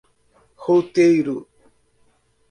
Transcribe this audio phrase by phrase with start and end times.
[0.63, 1.35] Roteiro